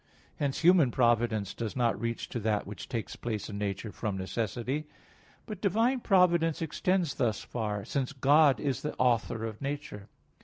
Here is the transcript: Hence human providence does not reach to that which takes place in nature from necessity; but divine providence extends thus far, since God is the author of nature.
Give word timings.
Hence 0.37 0.61
human 0.61 0.89
providence 0.89 1.53
does 1.53 1.75
not 1.75 2.01
reach 2.01 2.27
to 2.29 2.39
that 2.39 2.65
which 2.65 2.89
takes 2.89 3.15
place 3.15 3.51
in 3.51 3.59
nature 3.59 3.91
from 3.91 4.17
necessity; 4.17 4.87
but 5.45 5.61
divine 5.61 5.99
providence 5.99 6.59
extends 6.59 7.13
thus 7.13 7.43
far, 7.43 7.85
since 7.85 8.11
God 8.11 8.59
is 8.59 8.81
the 8.81 8.95
author 8.95 9.45
of 9.45 9.61
nature. 9.61 10.07